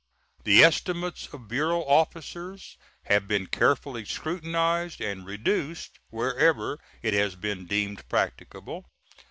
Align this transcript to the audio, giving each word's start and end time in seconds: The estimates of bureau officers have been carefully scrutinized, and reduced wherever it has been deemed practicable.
The 0.45 0.63
estimates 0.63 1.27
of 1.31 1.47
bureau 1.47 1.83
officers 1.85 2.75
have 3.03 3.27
been 3.27 3.45
carefully 3.45 4.03
scrutinized, 4.03 4.99
and 4.99 5.27
reduced 5.27 5.99
wherever 6.09 6.79
it 7.03 7.13
has 7.13 7.35
been 7.35 7.67
deemed 7.67 8.09
practicable. 8.09 8.87